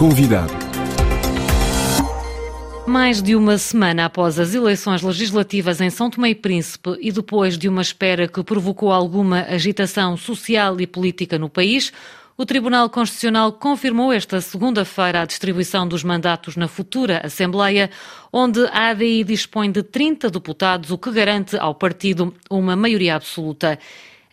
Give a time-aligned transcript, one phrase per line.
[0.00, 0.50] Convidado.
[2.86, 7.58] Mais de uma semana após as eleições legislativas em São Tomé e Príncipe e depois
[7.58, 11.92] de uma espera que provocou alguma agitação social e política no país,
[12.34, 17.90] o Tribunal Constitucional confirmou esta segunda-feira a distribuição dos mandatos na futura Assembleia,
[18.32, 23.78] onde a ADI dispõe de 30 deputados, o que garante ao partido uma maioria absoluta.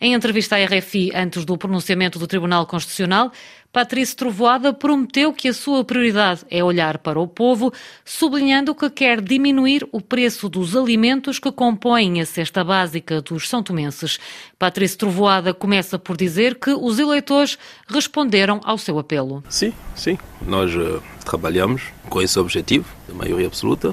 [0.00, 3.32] Em entrevista à RFI antes do pronunciamento do Tribunal Constitucional,
[3.72, 7.72] Patrícia Trovoada prometeu que a sua prioridade é olhar para o povo,
[8.04, 13.60] sublinhando que quer diminuir o preço dos alimentos que compõem a cesta básica dos são
[13.60, 14.20] tomenses.
[14.56, 17.58] Patrícia Trovoada começa por dizer que os eleitores
[17.88, 19.42] responderam ao seu apelo.
[19.48, 20.16] Sim, sim.
[20.40, 23.92] Nós uh, trabalhamos com esse objetivo, de maioria absoluta.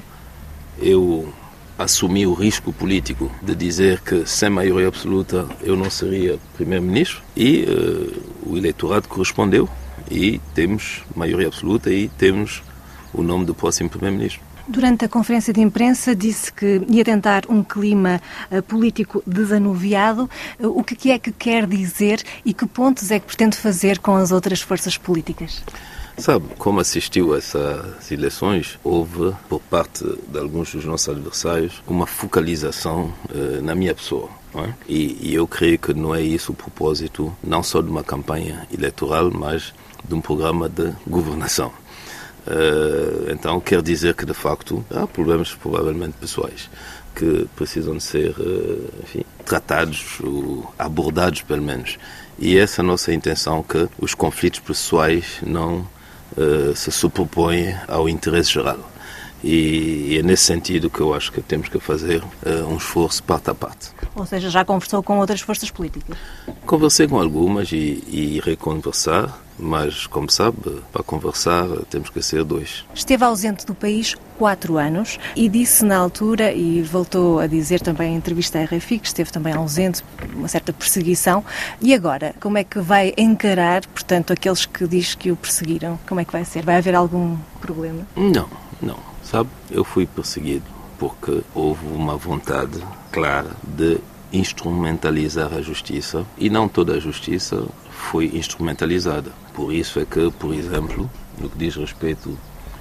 [0.78, 1.32] Eu
[1.78, 7.64] assumi o risco político de dizer que sem maioria absoluta eu não seria primeiro-ministro e
[7.64, 9.68] uh, o eleitorado correspondeu
[10.10, 12.62] e temos maioria absoluta e temos
[13.12, 14.40] o nome do próximo primeiro-ministro.
[14.68, 20.28] Durante a conferência de imprensa disse que ia tentar um clima uh, político desanuviado.
[20.58, 24.16] Uh, o que é que quer dizer e que pontos é que pretende fazer com
[24.16, 25.62] as outras forças políticas?
[26.18, 32.06] Sabe, como assistiu a essas eleições, houve, por parte de alguns dos nossos adversários, uma
[32.06, 34.30] focalização uh, na minha pessoa.
[34.54, 34.72] É?
[34.88, 38.66] E, e, eu creio que não é isso o propósito, não só de uma campanha
[38.72, 41.68] eleitoral, mas de um programa de governação.
[42.46, 46.70] Uh, então, quer dizer que, de facto, há problemas provavelmente pessoais
[47.14, 51.98] que precisam de ser, uh, enfim, tratados ou abordados, pelo menos.
[52.38, 55.86] E essa é a nossa intenção, que os conflitos pessoais não
[56.36, 58.78] uh, se superpõe ao interesse geral.
[59.44, 63.22] E, e, é nesse sentido que eu acho que temos que fazer uh, um esforço
[63.22, 63.90] parte a parte.
[64.14, 66.16] Ou seja, já conversou com outras forças políticas?
[66.64, 72.84] Conversei com algumas e, e reconversar, mas, como sabe, para conversar temos que ser dois.
[72.94, 78.12] Esteve ausente do país quatro anos e disse na altura, e voltou a dizer também
[78.12, 81.44] em entrevista à RFI, que esteve também ausente, uma certa perseguição.
[81.80, 85.98] E agora, como é que vai encarar, portanto, aqueles que diz que o perseguiram?
[86.06, 86.64] Como é que vai ser?
[86.64, 88.06] Vai haver algum problema?
[88.14, 88.48] Não,
[88.80, 88.98] não.
[89.22, 90.64] Sabe, eu fui perseguido
[90.98, 92.78] porque houve uma vontade
[93.10, 93.98] clara de
[94.36, 99.30] instrumentalizar a justiça e não toda a justiça foi instrumentalizada.
[99.54, 102.36] Por isso é que, por exemplo, no que diz respeito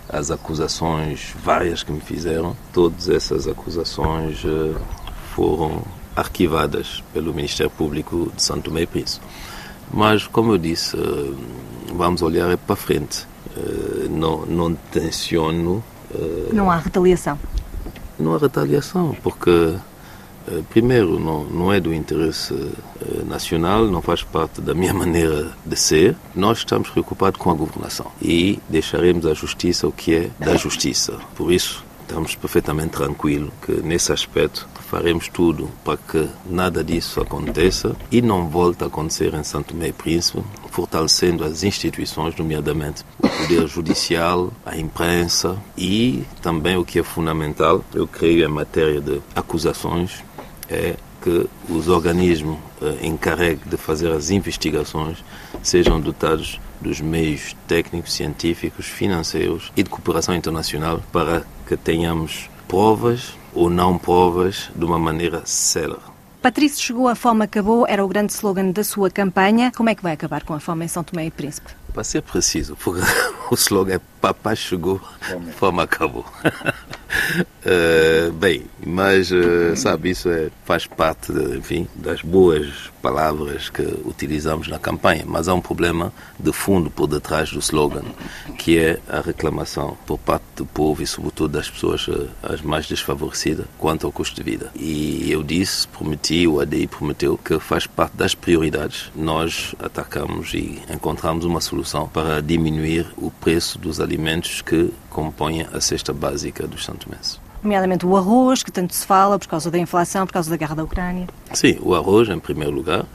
[0.10, 4.76] às acusações várias que me fizeram, todas essas acusações eh,
[5.34, 5.82] foram
[6.16, 9.26] arquivadas pelo Ministério Público de Santo Tomé e Príncipe.
[9.92, 11.34] Mas, como eu disse, eh,
[11.94, 13.26] vamos olhar para frente.
[13.56, 15.84] Eh, não, não tenciono.
[16.54, 17.38] Não há retaliação?
[18.18, 19.76] Não há retaliação, porque
[20.70, 25.76] primeiro, não, não é do interesse eh, nacional, não faz parte da minha maneira de
[25.76, 26.16] ser.
[26.36, 31.18] Nós estamos preocupados com a governação e deixaremos a justiça o que é da justiça.
[31.36, 37.96] Por isso, estamos perfeitamente tranquilos que nesse aspecto faremos tudo para que nada disso aconteça
[38.12, 43.28] e não volte a acontecer em Santo Tomé e Príncipe, fortalecendo as instituições, nomeadamente o
[43.28, 49.20] poder judicial, a imprensa e também o que é fundamental, eu creio, em matéria de
[49.36, 50.24] acusações,
[50.70, 55.24] é que os organismos eh, encarregues de fazer as investigações
[55.64, 63.34] sejam dotados dos meios técnicos, científicos, financeiros e de cooperação internacional para que tenhamos provas
[63.54, 66.16] ou não provas de uma maneira célere.
[66.42, 69.72] Patrício chegou, a fome acabou, era o grande slogan da sua campanha.
[69.76, 71.72] Como é que vai acabar com a fome em São Tomé e Príncipe?
[71.92, 73.02] Para ser preciso, porque
[73.50, 75.02] o slogan é Papai chegou,
[75.58, 76.24] fome acabou.
[77.66, 83.82] Uh, bem, mas uh, sabe, isso é, faz parte, de, enfim, das boas palavras que
[84.06, 88.04] utilizamos na campanha, mas há um problema de fundo por detrás do slogan,
[88.58, 92.88] que é a reclamação por parte do povo e sobretudo das pessoas uh, as mais
[92.88, 94.70] desfavorecidas quanto ao custo de vida.
[94.76, 99.12] E eu disse, prometi, o ADI prometeu que faz parte das prioridades.
[99.16, 105.80] Nós atacamos e encontramos uma solução para diminuir o preço dos alimentos que compõem a
[105.80, 106.84] cesta básica dos
[107.16, 110.56] santomenses nomeadamente o arroz, que tanto se fala por causa da inflação, por causa da
[110.56, 111.28] guerra da Ucrânia.
[111.52, 113.06] Sim, o arroz em primeiro lugar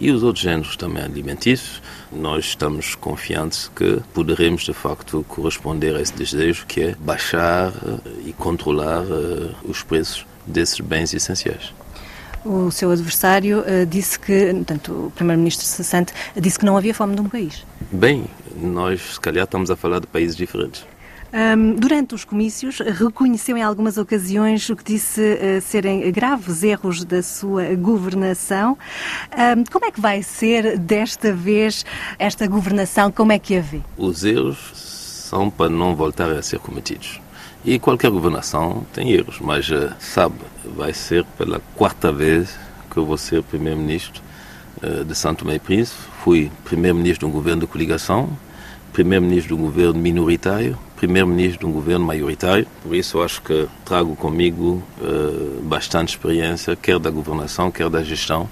[0.00, 1.80] e os outros géneros também alimentícios.
[2.10, 8.10] Nós estamos confiantes que poderemos de facto corresponder a esse desejo que é baixar eh,
[8.26, 11.72] e controlar uh, os preços desses bens essenciais.
[12.44, 17.14] O seu adversário uh, disse que, portanto, o primeiro-ministro Sassante disse que não havia fome
[17.14, 17.64] num país.
[17.92, 18.24] Bem,
[18.56, 20.84] nós se calhar estamos a falar de países diferentes.
[21.32, 27.04] Um, durante os comícios, reconheceu em algumas ocasiões o que disse uh, serem graves erros
[27.04, 28.76] da sua governação.
[29.32, 31.84] Um, como é que vai ser desta vez
[32.18, 33.10] esta governação?
[33.12, 33.80] Como é que a vê?
[33.96, 35.00] Os erros
[35.30, 37.20] governação para não voltarem a ser cometidos.
[37.64, 42.58] E qualquer governação tem erros, mas eh, sabe, vai ser pela quarta vez
[42.90, 44.20] que eu vou ser primeiro-ministro
[44.82, 46.00] eh, de Santo Tomé e Príncipe.
[46.24, 48.30] Fui primeiro-ministro de um governo de coligação,
[48.92, 52.66] primeiro-ministro de um governo minoritário, primeiro-ministro de um governo maioritário.
[52.82, 58.46] Por isso, acho que trago comigo uh, bastante experiência, quer da governação, quer da gestão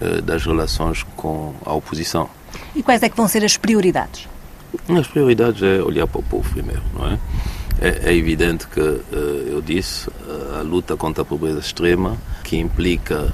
[0.00, 2.28] uh, das relações com a oposição.
[2.74, 4.28] E quais é que vão ser as prioridades?
[4.88, 7.18] As prioridades é olhar para o povo primeiro, não é?
[7.80, 9.04] É, é evidente que, uh,
[9.48, 10.10] eu disse,
[10.58, 13.32] a luta contra a pobreza extrema, que implica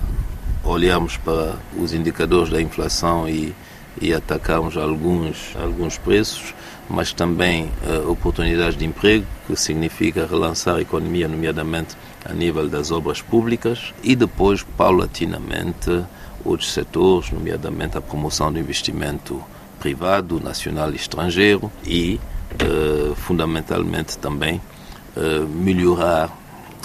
[0.62, 3.54] olharmos para os indicadores da inflação e,
[3.98, 6.54] e atacarmos alguns, alguns preços,
[6.92, 12.90] mas também uh, oportunidades de emprego, que significa relançar a economia, nomeadamente a nível das
[12.90, 16.04] obras públicas, e depois, paulatinamente,
[16.44, 19.42] outros setores, nomeadamente a promoção do investimento
[19.80, 22.20] privado, nacional e estrangeiro, e,
[22.62, 24.60] uh, fundamentalmente, também
[25.16, 26.30] uh, melhorar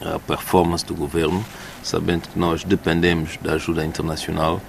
[0.01, 1.44] a performance do governo
[1.88, 4.62] sabendo que nós dependemos da ajuda internacional,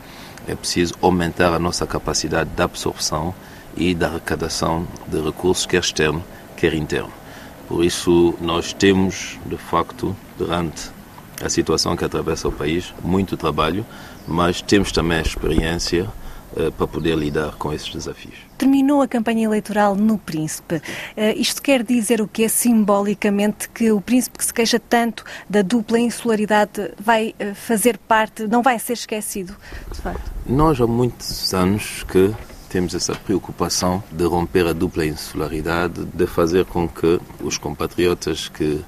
[0.48, 3.34] é preciso aumentar a nossa capacidade de absorção
[3.76, 6.24] e da arrecadação de recursos, quer externo,
[6.56, 7.12] quer interno.
[7.68, 10.90] Por isso, nós temos, de facto, durante
[11.44, 13.84] a situação que atravessa o país, muito trabalho,
[14.26, 16.08] mas temos também a experiência
[16.76, 18.34] para poder lidar com esses desafios.
[18.56, 20.82] Terminou a campanha eleitoral no Príncipe.
[21.16, 22.48] Eh, isto quer dizer o quê?
[22.48, 28.46] Simbolicamente que o Príncipe que se queixa tanto da dupla insularidade vai eh, fazer parte,
[28.46, 29.54] não vai ser esquecido,
[29.92, 30.30] de facto?
[30.46, 32.34] Nós há muitos anos que
[32.68, 38.84] temos essa preocupação de romper a dupla insularidade, de fazer com que os compatriotas que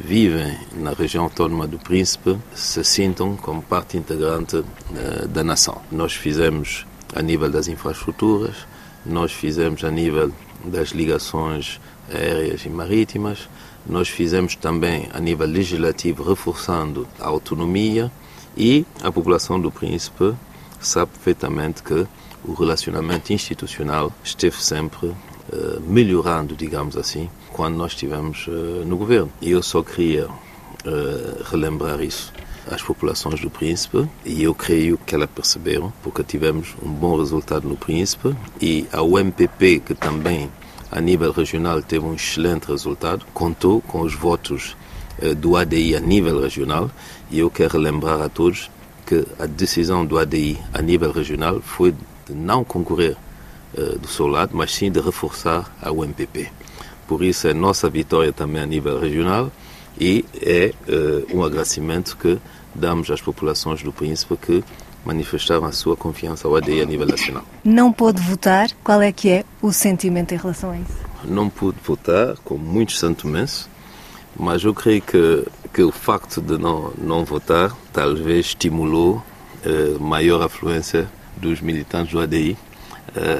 [0.00, 5.80] vivem na região autónoma do Príncipe se sintam como parte integrante uh, da nação.
[5.90, 8.56] Nós fizemos a nível das infraestruturas,
[9.04, 10.32] nós fizemos a nível
[10.64, 11.80] das ligações
[12.12, 13.48] aéreas e marítimas,
[13.86, 18.10] nós fizemos também a nível legislativo, reforçando a autonomia
[18.56, 20.34] e a população do Príncipe
[20.82, 22.06] sabe perfeitamente que
[22.44, 25.14] o relacionamento institucional esteve sempre eh,
[25.86, 29.30] melhorando, digamos assim, quando nós estivemos uh, no governo.
[29.40, 32.32] E eu só queria uh, relembrar isso
[32.70, 37.68] às populações do Príncipe e eu creio que elas perceberam, porque tivemos um bom resultado
[37.68, 40.50] no Príncipe e a UMPP, que também
[40.90, 44.76] a nível regional teve um excelente resultado, contou com os votos
[45.38, 46.90] do ADI a nível regional
[47.30, 48.70] e eu quero relembrar a todos
[49.06, 51.92] que a decisão do ADI a nível regional foi
[52.26, 53.16] de não concorrer
[53.74, 56.50] do seu lado, mas sim de reforçar a UMPP.
[57.06, 59.50] Por isso é nossa vitória também a nível regional
[60.00, 62.38] e é uh, um agradecimento que
[62.74, 64.64] damos às populações do Príncipe que
[65.04, 67.44] manifestaram a sua confiança ao ADI a nível nacional.
[67.64, 70.96] Não pôde votar, qual é que é o sentimento em relação a isso?
[71.24, 73.68] Não pude votar, como muitos santomenses,
[74.36, 79.22] mas eu creio que, que o facto de não, não votar talvez estimulou
[79.66, 82.56] uh, maior afluência dos militantes do ADI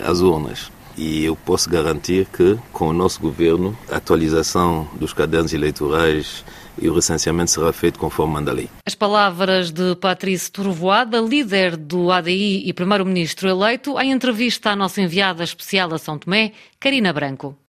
[0.06, 0.70] às urnas.
[0.96, 6.44] E eu posso garantir que, com o nosso governo, a atualização dos cadernos eleitorais
[6.80, 8.68] e o recenseamento será feito conforme manda a lei.
[8.86, 15.00] As palavras de Patrícia Turvoada, líder do ADI e primeiro-ministro eleito, em entrevista à nossa
[15.00, 17.56] enviada especial a São Tomé, Karina Branco.